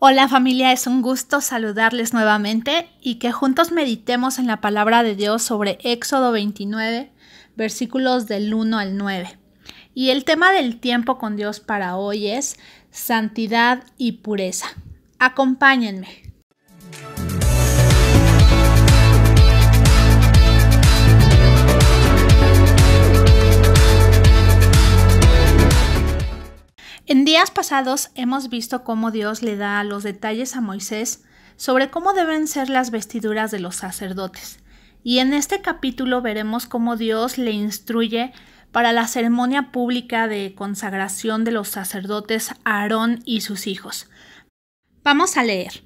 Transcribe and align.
Hola 0.00 0.28
familia, 0.28 0.70
es 0.70 0.86
un 0.86 1.02
gusto 1.02 1.40
saludarles 1.40 2.12
nuevamente 2.12 2.88
y 3.00 3.16
que 3.16 3.32
juntos 3.32 3.72
meditemos 3.72 4.38
en 4.38 4.46
la 4.46 4.60
palabra 4.60 5.02
de 5.02 5.16
Dios 5.16 5.42
sobre 5.42 5.76
Éxodo 5.82 6.30
29, 6.30 7.10
versículos 7.56 8.28
del 8.28 8.54
1 8.54 8.78
al 8.78 8.96
9. 8.96 9.36
Y 9.94 10.10
el 10.10 10.24
tema 10.24 10.52
del 10.52 10.78
tiempo 10.78 11.18
con 11.18 11.34
Dios 11.34 11.58
para 11.58 11.96
hoy 11.96 12.28
es 12.28 12.60
santidad 12.92 13.82
y 13.96 14.12
pureza. 14.12 14.68
Acompáñenme. 15.18 16.27
En 27.10 27.24
días 27.24 27.50
pasados 27.50 28.10
hemos 28.16 28.50
visto 28.50 28.84
cómo 28.84 29.10
Dios 29.10 29.42
le 29.42 29.56
da 29.56 29.82
los 29.82 30.02
detalles 30.02 30.54
a 30.56 30.60
Moisés 30.60 31.24
sobre 31.56 31.90
cómo 31.90 32.12
deben 32.12 32.46
ser 32.46 32.68
las 32.68 32.90
vestiduras 32.90 33.50
de 33.50 33.60
los 33.60 33.76
sacerdotes. 33.76 34.58
Y 35.02 35.20
en 35.20 35.32
este 35.32 35.62
capítulo 35.62 36.20
veremos 36.20 36.66
cómo 36.66 36.96
Dios 36.96 37.38
le 37.38 37.52
instruye 37.52 38.34
para 38.72 38.92
la 38.92 39.08
ceremonia 39.08 39.72
pública 39.72 40.28
de 40.28 40.54
consagración 40.54 41.44
de 41.44 41.52
los 41.52 41.68
sacerdotes 41.68 42.50
Aarón 42.64 43.22
y 43.24 43.40
sus 43.40 43.66
hijos. 43.66 44.10
Vamos 45.02 45.38
a 45.38 45.44
leer. 45.44 45.84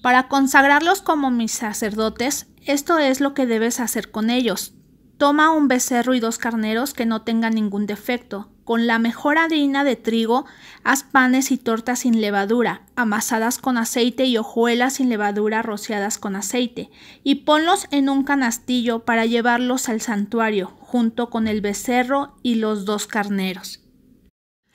Para 0.00 0.28
consagrarlos 0.28 1.02
como 1.02 1.32
mis 1.32 1.50
sacerdotes, 1.50 2.46
esto 2.64 3.00
es 3.00 3.20
lo 3.20 3.34
que 3.34 3.46
debes 3.46 3.80
hacer 3.80 4.12
con 4.12 4.30
ellos. 4.30 4.74
Toma 5.18 5.50
un 5.50 5.66
becerro 5.66 6.14
y 6.14 6.20
dos 6.20 6.38
carneros 6.38 6.94
que 6.94 7.04
no 7.04 7.22
tengan 7.22 7.56
ningún 7.56 7.86
defecto, 7.86 8.51
con 8.64 8.86
la 8.86 8.98
mejor 8.98 9.38
harina 9.38 9.84
de 9.84 9.96
trigo, 9.96 10.46
haz 10.84 11.02
panes 11.02 11.50
y 11.50 11.56
tortas 11.56 12.00
sin 12.00 12.20
levadura, 12.20 12.82
amasadas 12.96 13.58
con 13.58 13.78
aceite 13.78 14.24
y 14.24 14.36
hojuelas 14.38 14.94
sin 14.94 15.08
levadura 15.08 15.62
rociadas 15.62 16.18
con 16.18 16.36
aceite, 16.36 16.90
y 17.22 17.36
ponlos 17.36 17.86
en 17.90 18.08
un 18.08 18.24
canastillo 18.24 19.00
para 19.00 19.26
llevarlos 19.26 19.88
al 19.88 20.00
santuario, 20.00 20.72
junto 20.80 21.30
con 21.30 21.48
el 21.48 21.60
becerro 21.60 22.36
y 22.42 22.56
los 22.56 22.84
dos 22.84 23.06
carneros. 23.06 23.80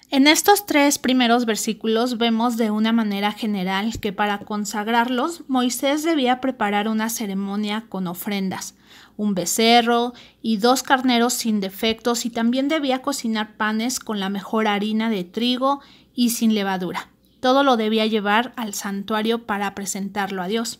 En 0.09 0.25
estos 0.25 0.65
tres 0.65 0.99
primeros 0.99 1.45
versículos 1.45 2.17
vemos 2.17 2.55
de 2.55 2.71
una 2.71 2.93
manera 2.93 3.33
general 3.33 3.99
que 3.99 4.13
para 4.13 4.39
consagrarlos 4.39 5.43
Moisés 5.49 6.03
debía 6.03 6.39
preparar 6.39 6.87
una 6.87 7.09
ceremonia 7.09 7.87
con 7.89 8.07
ofrendas, 8.07 8.75
un 9.17 9.35
becerro 9.35 10.13
y 10.41 10.57
dos 10.57 10.81
carneros 10.81 11.33
sin 11.33 11.59
defectos 11.59 12.25
y 12.25 12.29
también 12.29 12.69
debía 12.69 13.01
cocinar 13.01 13.57
panes 13.57 13.99
con 13.99 14.21
la 14.21 14.29
mejor 14.29 14.69
harina 14.69 15.09
de 15.09 15.25
trigo 15.25 15.81
y 16.15 16.29
sin 16.29 16.53
levadura. 16.53 17.09
Todo 17.41 17.65
lo 17.65 17.75
debía 17.75 18.05
llevar 18.05 18.53
al 18.55 18.73
santuario 18.73 19.45
para 19.45 19.75
presentarlo 19.75 20.41
a 20.41 20.47
Dios. 20.47 20.79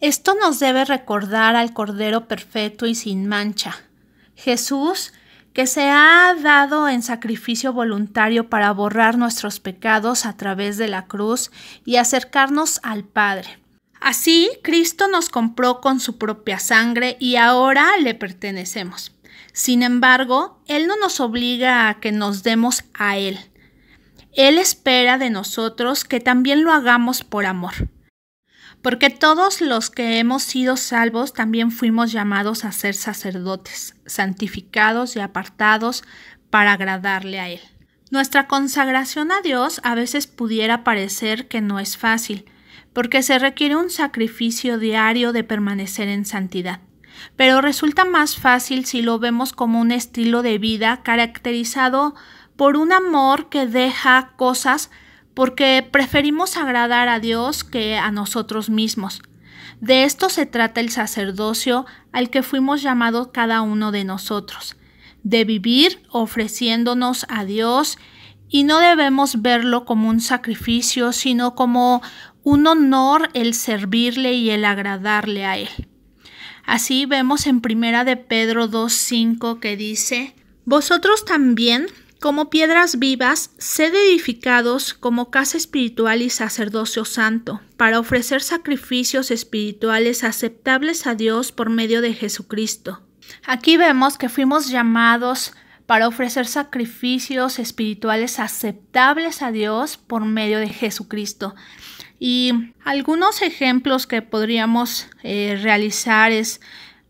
Esto 0.00 0.34
nos 0.34 0.60
debe 0.60 0.84
recordar 0.84 1.56
al 1.56 1.72
Cordero 1.72 2.28
perfecto 2.28 2.86
y 2.86 2.94
sin 2.94 3.26
mancha. 3.26 3.74
Jesús 4.34 5.14
que 5.52 5.66
se 5.66 5.88
ha 5.88 6.34
dado 6.40 6.88
en 6.88 7.02
sacrificio 7.02 7.72
voluntario 7.72 8.48
para 8.48 8.72
borrar 8.72 9.18
nuestros 9.18 9.60
pecados 9.60 10.26
a 10.26 10.36
través 10.36 10.78
de 10.78 10.88
la 10.88 11.06
cruz 11.06 11.50
y 11.84 11.96
acercarnos 11.96 12.80
al 12.82 13.04
Padre. 13.04 13.58
Así, 14.00 14.50
Cristo 14.62 15.06
nos 15.08 15.28
compró 15.28 15.80
con 15.80 16.00
su 16.00 16.18
propia 16.18 16.58
sangre 16.58 17.16
y 17.20 17.36
ahora 17.36 17.96
le 17.98 18.14
pertenecemos. 18.14 19.12
Sin 19.52 19.82
embargo, 19.82 20.60
Él 20.66 20.86
no 20.86 20.96
nos 20.96 21.20
obliga 21.20 21.88
a 21.88 22.00
que 22.00 22.10
nos 22.10 22.42
demos 22.42 22.84
a 22.94 23.18
Él. 23.18 23.38
Él 24.32 24.58
espera 24.58 25.18
de 25.18 25.30
nosotros 25.30 26.04
que 26.04 26.18
también 26.18 26.64
lo 26.64 26.72
hagamos 26.72 27.22
por 27.22 27.44
amor. 27.44 27.74
Porque 28.82 29.10
todos 29.10 29.60
los 29.60 29.90
que 29.90 30.18
hemos 30.18 30.42
sido 30.42 30.76
salvos 30.76 31.32
también 31.32 31.70
fuimos 31.70 32.10
llamados 32.10 32.64
a 32.64 32.72
ser 32.72 32.94
sacerdotes, 32.94 33.94
santificados 34.06 35.14
y 35.14 35.20
apartados 35.20 36.02
para 36.50 36.72
agradarle 36.72 37.38
a 37.38 37.48
Él. 37.48 37.60
Nuestra 38.10 38.46
consagración 38.48 39.32
a 39.32 39.40
Dios 39.40 39.80
a 39.84 39.94
veces 39.94 40.26
pudiera 40.26 40.84
parecer 40.84 41.48
que 41.48 41.60
no 41.60 41.78
es 41.78 41.96
fácil, 41.96 42.44
porque 42.92 43.22
se 43.22 43.38
requiere 43.38 43.76
un 43.76 43.88
sacrificio 43.88 44.78
diario 44.78 45.32
de 45.32 45.44
permanecer 45.44 46.08
en 46.08 46.26
santidad. 46.26 46.80
Pero 47.36 47.60
resulta 47.60 48.04
más 48.04 48.36
fácil 48.36 48.84
si 48.84 49.00
lo 49.00 49.18
vemos 49.18 49.52
como 49.52 49.80
un 49.80 49.92
estilo 49.92 50.42
de 50.42 50.58
vida 50.58 51.02
caracterizado 51.02 52.14
por 52.56 52.76
un 52.76 52.92
amor 52.92 53.48
que 53.48 53.66
deja 53.66 54.32
cosas 54.36 54.90
porque 55.34 55.86
preferimos 55.90 56.56
agradar 56.56 57.08
a 57.08 57.20
Dios 57.20 57.64
que 57.64 57.96
a 57.96 58.10
nosotros 58.10 58.70
mismos. 58.70 59.22
De 59.80 60.04
esto 60.04 60.28
se 60.28 60.46
trata 60.46 60.80
el 60.80 60.90
sacerdocio 60.90 61.86
al 62.12 62.30
que 62.30 62.42
fuimos 62.42 62.82
llamados 62.82 63.28
cada 63.32 63.62
uno 63.62 63.90
de 63.90 64.04
nosotros, 64.04 64.76
de 65.22 65.44
vivir 65.44 66.02
ofreciéndonos 66.10 67.26
a 67.28 67.44
Dios 67.44 67.98
y 68.48 68.64
no 68.64 68.78
debemos 68.78 69.40
verlo 69.40 69.84
como 69.84 70.08
un 70.08 70.20
sacrificio, 70.20 71.12
sino 71.12 71.54
como 71.54 72.02
un 72.44 72.66
honor 72.66 73.30
el 73.34 73.54
servirle 73.54 74.34
y 74.34 74.50
el 74.50 74.64
agradarle 74.64 75.46
a 75.46 75.56
él. 75.56 75.70
Así 76.64 77.06
vemos 77.06 77.46
en 77.46 77.60
primera 77.60 78.04
de 78.04 78.16
Pedro 78.16 78.68
2:5 78.68 79.58
que 79.58 79.76
dice: 79.76 80.36
Vosotros 80.64 81.24
también, 81.24 81.86
como 82.22 82.50
piedras 82.50 83.00
vivas, 83.00 83.50
sed 83.58 83.92
edificados 83.94 84.94
como 84.94 85.32
casa 85.32 85.56
espiritual 85.56 86.22
y 86.22 86.30
sacerdocio 86.30 87.04
santo, 87.04 87.60
para 87.76 87.98
ofrecer 87.98 88.42
sacrificios 88.42 89.32
espirituales 89.32 90.22
aceptables 90.22 91.08
a 91.08 91.16
Dios 91.16 91.50
por 91.50 91.68
medio 91.68 92.00
de 92.00 92.14
Jesucristo. 92.14 93.02
Aquí 93.44 93.76
vemos 93.76 94.18
que 94.18 94.28
fuimos 94.28 94.70
llamados 94.70 95.52
para 95.86 96.06
ofrecer 96.06 96.46
sacrificios 96.46 97.58
espirituales 97.58 98.38
aceptables 98.38 99.42
a 99.42 99.50
Dios 99.50 99.96
por 99.96 100.24
medio 100.24 100.60
de 100.60 100.68
Jesucristo. 100.68 101.56
Y 102.20 102.52
algunos 102.84 103.42
ejemplos 103.42 104.06
que 104.06 104.22
podríamos 104.22 105.08
eh, 105.24 105.58
realizar 105.60 106.30
es 106.30 106.60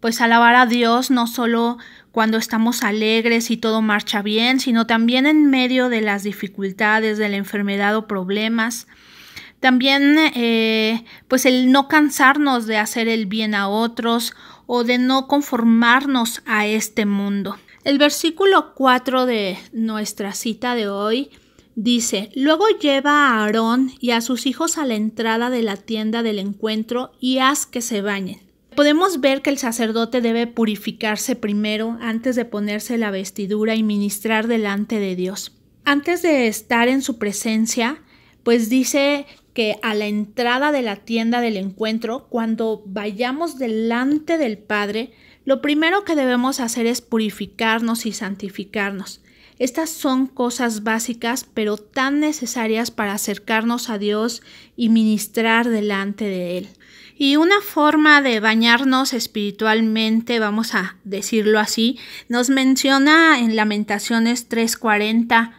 pues 0.01 0.23
alabar 0.23 0.55
a 0.55 0.65
Dios 0.65 1.11
no 1.11 1.27
solo 1.27 1.77
cuando 2.13 2.39
estamos 2.39 2.83
alegres 2.83 3.51
y 3.51 3.57
todo 3.57 3.83
marcha 3.83 4.23
bien, 4.23 4.61
sino 4.61 4.87
también 4.87 5.27
en 5.27 5.51
medio 5.51 5.89
de 5.89 6.03
las 6.03 6.23
dificultades, 6.23 7.19
de 7.19 7.29
la 7.29 7.37
enfermedad 7.37 7.97
o 7.97 8.07
problemas. 8.07 8.87
También 9.61 10.17
eh, 10.35 11.05
pues 11.29 11.47
el 11.47 11.73
no 11.73 11.89
cansarnos 11.89 12.67
de 12.67 12.77
hacer 12.77 13.09
el 13.09 13.27
bien 13.27 13.55
a 13.55 13.69
otros 13.69 14.35
o 14.67 14.85
de 14.85 14.99
no 14.99 15.27
conformarnos 15.27 16.43
a 16.47 16.67
este 16.67 17.07
mundo. 17.07 17.57
El 17.85 17.99
versículo 17.99 18.75
4 18.75 19.27
de 19.27 19.59
nuestra 19.73 20.33
cita 20.33 20.75
de 20.75 20.89
hoy 20.89 21.31
Dice, 21.75 22.31
luego 22.35 22.67
lleva 22.69 23.13
a 23.13 23.43
Aarón 23.43 23.93
y 23.99 24.11
a 24.11 24.21
sus 24.21 24.45
hijos 24.45 24.77
a 24.77 24.85
la 24.85 24.95
entrada 24.95 25.49
de 25.49 25.63
la 25.63 25.77
tienda 25.79 26.23
del 26.23 26.39
encuentro 26.39 27.13
y 27.19 27.39
haz 27.39 27.65
que 27.65 27.81
se 27.81 28.03
bañen. 28.03 28.52
Podemos 28.75 29.21
ver 29.21 29.43
que 29.43 29.51
el 29.51 29.59
sacerdote 29.59 30.21
debe 30.21 30.47
purificarse 30.47 31.37
primero 31.37 31.99
antes 32.01 32.37
de 32.37 32.45
ponerse 32.45 32.97
la 32.97 33.11
vestidura 33.11 33.75
y 33.75 33.83
ministrar 33.83 34.47
delante 34.47 34.99
de 34.99 35.15
Dios. 35.15 35.53
Antes 35.85 36.23
de 36.23 36.47
estar 36.47 36.89
en 36.89 37.03
su 37.03 37.19
presencia, 37.19 38.03
pues 38.43 38.71
dice 38.71 39.27
que 39.53 39.77
a 39.83 39.95
la 39.95 40.07
entrada 40.07 40.73
de 40.73 40.83
la 40.83 40.97
tienda 40.97 41.41
del 41.41 41.59
encuentro, 41.59 42.27
cuando 42.31 42.83
vayamos 42.87 43.59
delante 43.59 44.39
del 44.39 44.57
Padre, 44.59 45.13
lo 45.45 45.61
primero 45.61 46.05
que 46.05 46.15
debemos 46.15 46.61
hacer 46.61 46.87
es 46.87 47.03
purificarnos 47.03 48.07
y 48.07 48.13
santificarnos. 48.13 49.21
Estas 49.59 49.91
son 49.91 50.27
cosas 50.27 50.83
básicas 50.83 51.47
pero 51.53 51.77
tan 51.77 52.21
necesarias 52.21 52.91
para 52.91 53.13
acercarnos 53.13 53.91
a 53.91 53.99
Dios 53.99 54.43
y 54.77 54.89
ministrar 54.89 55.69
delante 55.69 56.25
de 56.25 56.59
Él. 56.59 56.69
Y 57.17 57.37
una 57.37 57.61
forma 57.61 58.23
de 58.23 58.41
bañarnos 58.41 59.13
espiritualmente, 59.13 60.39
vamos 60.39 60.75
a 60.75 60.97
decirlo 61.05 61.61
así, 61.61 61.99
nos 62.29 62.51
menciona 62.51 63.39
en 63.39 63.55
Lamentaciones 63.55 64.49
3:40, 64.49 65.53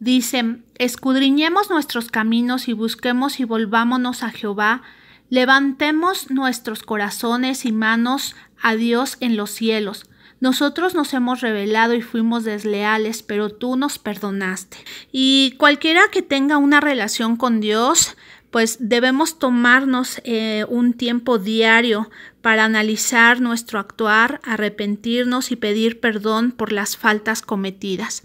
dice, 0.00 0.58
escudriñemos 0.74 1.70
nuestros 1.70 2.10
caminos 2.10 2.68
y 2.68 2.72
busquemos 2.72 3.40
y 3.40 3.44
volvámonos 3.44 4.22
a 4.22 4.30
Jehová, 4.30 4.82
levantemos 5.30 6.30
nuestros 6.30 6.82
corazones 6.82 7.64
y 7.64 7.72
manos 7.72 8.34
a 8.60 8.74
Dios 8.74 9.16
en 9.20 9.36
los 9.36 9.50
cielos 9.50 10.04
nosotros 10.40 10.94
nos 10.94 11.14
hemos 11.14 11.40
rebelado 11.40 11.94
y 11.94 12.02
fuimos 12.02 12.44
desleales, 12.44 13.22
pero 13.22 13.50
tú 13.50 13.76
nos 13.76 13.98
perdonaste. 13.98 14.76
Y 15.10 15.54
cualquiera 15.58 16.02
que 16.10 16.22
tenga 16.22 16.58
una 16.58 16.80
relación 16.80 17.36
con 17.36 17.60
Dios, 17.60 18.16
pues 18.50 18.76
debemos 18.80 19.38
tomarnos 19.38 20.20
eh, 20.24 20.64
un 20.68 20.92
tiempo 20.92 21.38
diario 21.38 22.10
para 22.42 22.64
analizar 22.64 23.40
nuestro 23.40 23.78
actuar, 23.78 24.40
arrepentirnos 24.44 25.50
y 25.50 25.56
pedir 25.56 26.00
perdón 26.00 26.52
por 26.52 26.72
las 26.72 26.96
faltas 26.96 27.42
cometidas. 27.42 28.22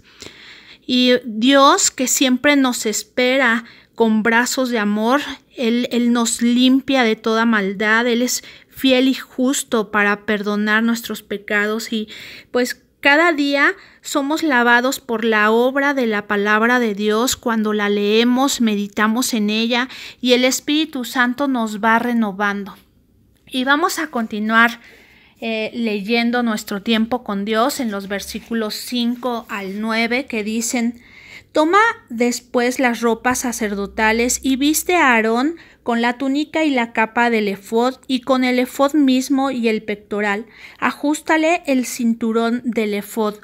Y 0.86 1.12
Dios 1.24 1.90
que 1.90 2.08
siempre 2.08 2.56
nos 2.56 2.86
espera 2.86 3.64
con 4.02 4.24
brazos 4.24 4.70
de 4.70 4.80
amor, 4.80 5.20
él, 5.56 5.86
nos 6.12 6.42
limpia 6.42 7.04
de 7.04 7.14
toda 7.14 7.44
maldad, 7.44 8.04
Él 8.08 8.22
es 8.22 8.42
fiel 8.68 9.06
y 9.06 9.14
justo 9.14 9.92
para 9.92 10.26
perdonar 10.26 10.82
nuestros 10.82 11.22
pecados. 11.22 11.92
Y 11.92 12.08
pues 12.50 12.82
cada 12.98 13.32
día 13.32 13.74
somos 14.00 14.42
lavados 14.42 14.98
por 14.98 15.24
la 15.24 15.52
obra 15.52 15.94
de 15.94 16.08
la 16.08 16.26
palabra 16.26 16.80
de 16.80 16.96
Dios. 16.96 17.36
Cuando 17.36 17.72
la 17.72 17.88
leemos, 17.88 18.60
meditamos 18.60 19.34
en 19.34 19.50
ella 19.50 19.88
y 20.20 20.32
el 20.32 20.44
Espíritu 20.44 21.04
Santo 21.04 21.46
nos 21.46 21.78
va 21.78 22.00
renovando. 22.00 22.74
Y 23.46 23.62
vamos 23.62 24.00
a 24.00 24.08
continuar 24.08 24.80
eh, 25.40 25.70
leyendo 25.74 26.42
nuestro 26.42 26.82
tiempo 26.82 27.22
con 27.22 27.44
Dios 27.44 27.78
en 27.78 27.92
los 27.92 28.08
versículos 28.08 28.74
5 28.74 29.46
al 29.48 29.80
9 29.80 30.26
que 30.26 30.42
dicen, 30.42 31.00
Toma 31.52 31.82
después 32.08 32.80
las 32.80 33.02
ropas 33.02 33.40
sacerdotales 33.40 34.40
y 34.42 34.56
viste 34.56 34.96
a 34.96 35.12
Aarón 35.12 35.56
con 35.82 36.00
la 36.00 36.16
túnica 36.16 36.64
y 36.64 36.70
la 36.70 36.94
capa 36.94 37.28
del 37.28 37.46
efod 37.46 37.96
y 38.06 38.22
con 38.22 38.42
el 38.42 38.58
efod 38.58 38.94
mismo 38.94 39.50
y 39.50 39.68
el 39.68 39.82
pectoral. 39.82 40.46
Ajústale 40.78 41.62
el 41.66 41.84
cinturón 41.84 42.62
del 42.64 42.94
efod. 42.94 43.34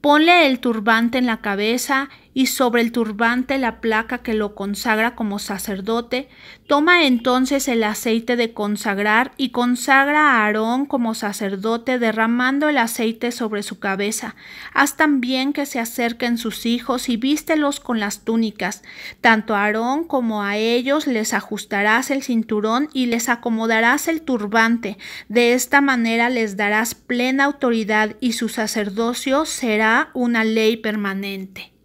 Ponle 0.00 0.46
el 0.46 0.60
turbante 0.60 1.18
en 1.18 1.26
la 1.26 1.40
cabeza 1.40 2.10
y 2.36 2.48
sobre 2.48 2.82
el 2.82 2.92
turbante 2.92 3.56
la 3.56 3.80
placa 3.80 4.18
que 4.18 4.34
lo 4.34 4.54
consagra 4.54 5.14
como 5.14 5.38
sacerdote, 5.38 6.28
toma 6.66 7.06
entonces 7.06 7.66
el 7.66 7.82
aceite 7.82 8.36
de 8.36 8.52
consagrar 8.52 9.32
y 9.38 9.52
consagra 9.52 10.20
a 10.20 10.44
Aarón 10.44 10.84
como 10.84 11.14
sacerdote 11.14 11.98
derramando 11.98 12.68
el 12.68 12.76
aceite 12.76 13.32
sobre 13.32 13.62
su 13.62 13.78
cabeza. 13.78 14.36
Haz 14.74 14.98
también 14.98 15.54
que 15.54 15.64
se 15.64 15.80
acerquen 15.80 16.36
sus 16.36 16.66
hijos 16.66 17.08
y 17.08 17.16
vístelos 17.16 17.80
con 17.80 18.00
las 18.00 18.26
túnicas. 18.26 18.82
Tanto 19.22 19.54
a 19.54 19.64
Aarón 19.64 20.04
como 20.04 20.42
a 20.42 20.58
ellos 20.58 21.06
les 21.06 21.32
ajustarás 21.32 22.10
el 22.10 22.22
cinturón 22.22 22.90
y 22.92 23.06
les 23.06 23.30
acomodarás 23.30 24.08
el 24.08 24.20
turbante. 24.20 24.98
De 25.30 25.54
esta 25.54 25.80
manera 25.80 26.28
les 26.28 26.58
darás 26.58 26.94
plena 26.94 27.44
autoridad 27.44 28.14
y 28.20 28.32
su 28.34 28.50
sacerdocio 28.50 29.46
será 29.46 30.10
una 30.12 30.44
ley 30.44 30.76
permanente. 30.76 31.75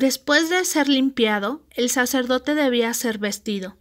Después 0.00 0.48
de 0.48 0.64
ser 0.64 0.88
limpiado, 0.88 1.60
el 1.72 1.90
sacerdote 1.90 2.54
debía 2.54 2.94
ser 2.94 3.18
vestido. 3.18 3.76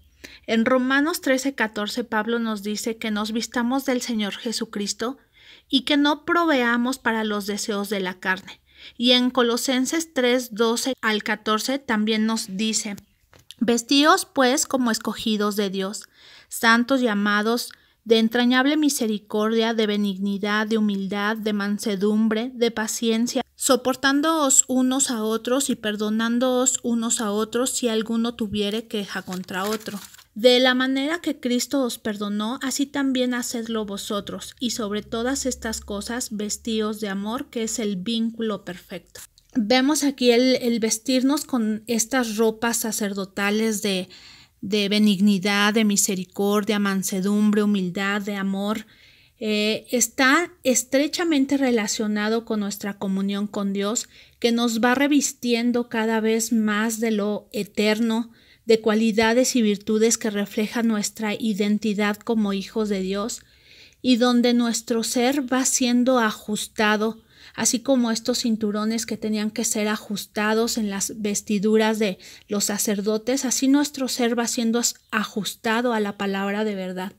En 0.47 0.65
Romanos 0.65 1.21
13:14 1.21 2.03
Pablo 2.03 2.39
nos 2.39 2.61
dice 2.61 2.97
que 2.97 3.09
nos 3.09 3.31
vistamos 3.31 3.85
del 3.85 4.01
Señor 4.01 4.35
Jesucristo 4.35 5.17
y 5.69 5.83
que 5.83 5.95
no 5.95 6.25
proveamos 6.25 6.99
para 6.99 7.23
los 7.23 7.45
deseos 7.45 7.87
de 7.87 8.01
la 8.01 8.19
carne. 8.19 8.59
Y 8.97 9.11
en 9.11 9.29
Colosenses 9.29 10.13
3:12 10.13 10.91
al 11.01 11.23
14 11.23 11.79
también 11.79 12.25
nos 12.25 12.47
dice, 12.57 12.97
Vestíos 13.61 14.25
pues 14.25 14.65
como 14.65 14.91
escogidos 14.91 15.55
de 15.55 15.69
Dios, 15.69 16.09
santos 16.49 16.99
llamados 16.99 17.71
de 18.05 18.19
entrañable 18.19 18.77
misericordia, 18.77 19.73
de 19.73 19.87
benignidad, 19.87 20.67
de 20.67 20.77
humildad, 20.77 21.37
de 21.37 21.53
mansedumbre, 21.53 22.51
de 22.53 22.71
paciencia, 22.71 23.43
soportándoos 23.55 24.63
unos 24.67 25.11
a 25.11 25.23
otros 25.23 25.69
y 25.69 25.75
perdonándoos 25.75 26.79
unos 26.83 27.21
a 27.21 27.31
otros 27.31 27.71
si 27.71 27.87
alguno 27.87 28.35
tuviere 28.35 28.87
queja 28.87 29.21
contra 29.21 29.65
otro. 29.65 29.99
De 30.33 30.59
la 30.59 30.73
manera 30.73 31.19
que 31.19 31.39
Cristo 31.39 31.83
os 31.83 31.97
perdonó, 31.97 32.59
así 32.61 32.85
también 32.85 33.33
hacedlo 33.33 33.85
vosotros, 33.85 34.55
y 34.59 34.69
sobre 34.69 35.01
todas 35.01 35.45
estas 35.45 35.81
cosas 35.81 36.29
vestíos 36.31 37.01
de 37.01 37.09
amor, 37.09 37.49
que 37.49 37.63
es 37.63 37.79
el 37.79 37.97
vínculo 37.97 38.63
perfecto. 38.63 39.19
Vemos 39.55 40.03
aquí 40.03 40.31
el, 40.31 40.55
el 40.61 40.79
vestirnos 40.79 41.43
con 41.43 41.83
estas 41.87 42.37
ropas 42.37 42.77
sacerdotales 42.77 43.81
de, 43.81 44.07
de 44.61 44.89
benignidad, 44.89 45.73
de 45.73 45.85
misericordia, 45.85 46.79
mansedumbre, 46.79 47.63
humildad, 47.63 48.21
de 48.21 48.35
amor, 48.35 48.85
eh, 49.41 49.87
está 49.91 50.51
estrechamente 50.63 51.55
relacionado 51.55 52.43
con 52.43 52.59
nuestra 52.59 52.97
comunión 52.97 53.47
con 53.47 53.71
Dios, 53.71 54.09
que 54.39 54.51
nos 54.51 54.81
va 54.81 54.95
revistiendo 54.95 55.87
cada 55.87 56.19
vez 56.19 56.51
más 56.51 56.99
de 56.99 57.11
lo 57.11 57.47
eterno, 57.53 58.31
de 58.65 58.81
cualidades 58.81 59.55
y 59.55 59.61
virtudes 59.61 60.17
que 60.17 60.29
reflejan 60.29 60.87
nuestra 60.87 61.33
identidad 61.33 62.17
como 62.17 62.51
hijos 62.51 62.89
de 62.89 63.01
Dios, 63.01 63.41
y 64.01 64.17
donde 64.17 64.53
nuestro 64.53 65.03
ser 65.03 65.51
va 65.51 65.65
siendo 65.65 66.19
ajustado 66.19 67.21
así 67.59 67.81
como 67.81 68.09
estos 68.09 68.39
cinturones 68.43 69.05
que 69.05 69.17
tenían 69.17 69.51
que 69.51 69.65
ser 69.65 69.89
ajustados 69.89 70.77
en 70.77 70.89
las 70.89 71.19
vestiduras 71.19 71.99
de 71.99 72.17
los 72.47 72.63
sacerdotes, 72.63 73.43
así 73.43 73.67
nuestro 73.67 74.07
ser 74.07 74.39
va 74.39 74.47
siendo 74.47 74.81
ajustado 75.11 75.91
a 75.91 75.99
la 75.99 76.17
palabra 76.17 76.63
de 76.63 76.75
verdad. 76.75 77.11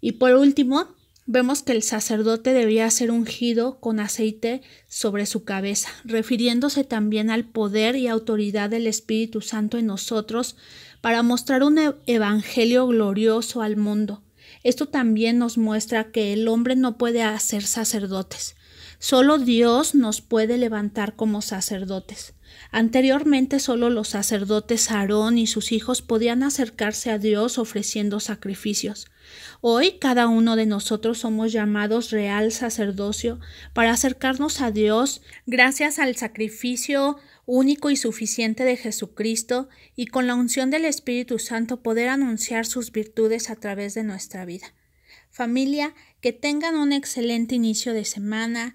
Y 0.00 0.12
por 0.12 0.34
último, 0.34 0.88
vemos 1.26 1.62
que 1.62 1.70
el 1.70 1.84
sacerdote 1.84 2.52
debía 2.52 2.90
ser 2.90 3.12
ungido 3.12 3.78
con 3.78 4.00
aceite 4.00 4.60
sobre 4.88 5.24
su 5.24 5.44
cabeza, 5.44 5.90
refiriéndose 6.02 6.82
también 6.82 7.30
al 7.30 7.44
poder 7.44 7.94
y 7.94 8.08
autoridad 8.08 8.70
del 8.70 8.88
Espíritu 8.88 9.40
Santo 9.40 9.78
en 9.78 9.86
nosotros 9.86 10.56
para 11.00 11.22
mostrar 11.22 11.62
un 11.62 11.78
e-, 11.78 11.94
evangelio 12.06 12.88
glorioso 12.88 13.62
al 13.62 13.76
mundo. 13.76 14.20
Esto 14.64 14.86
también 14.86 15.38
nos 15.38 15.58
muestra 15.58 16.10
que 16.10 16.32
el 16.32 16.48
hombre 16.48 16.74
no 16.74 16.98
puede 16.98 17.22
hacer 17.22 17.62
sacerdotes, 17.62 18.56
Solo 19.02 19.38
Dios 19.38 19.94
nos 19.94 20.20
puede 20.20 20.58
levantar 20.58 21.16
como 21.16 21.40
sacerdotes. 21.40 22.34
Anteriormente 22.70 23.58
solo 23.58 23.88
los 23.88 24.08
sacerdotes 24.08 24.90
Aarón 24.90 25.38
y 25.38 25.46
sus 25.46 25.72
hijos 25.72 26.02
podían 26.02 26.42
acercarse 26.42 27.10
a 27.10 27.16
Dios 27.16 27.56
ofreciendo 27.56 28.20
sacrificios. 28.20 29.10
Hoy 29.62 29.92
cada 29.98 30.28
uno 30.28 30.54
de 30.54 30.66
nosotros 30.66 31.16
somos 31.16 31.50
llamados 31.50 32.10
real 32.10 32.52
sacerdocio 32.52 33.40
para 33.72 33.92
acercarnos 33.92 34.60
a 34.60 34.70
Dios 34.70 35.22
gracias 35.46 35.98
al 35.98 36.14
sacrificio 36.16 37.16
único 37.46 37.88
y 37.88 37.96
suficiente 37.96 38.64
de 38.64 38.76
Jesucristo 38.76 39.70
y 39.96 40.08
con 40.08 40.26
la 40.26 40.34
unción 40.34 40.68
del 40.68 40.84
Espíritu 40.84 41.38
Santo 41.38 41.82
poder 41.82 42.10
anunciar 42.10 42.66
sus 42.66 42.92
virtudes 42.92 43.48
a 43.48 43.56
través 43.56 43.94
de 43.94 44.04
nuestra 44.04 44.44
vida. 44.44 44.74
Familia, 45.30 45.94
que 46.20 46.32
tengan 46.32 46.74
un 46.74 46.92
excelente 46.92 47.54
inicio 47.54 47.94
de 47.94 48.04
semana, 48.04 48.74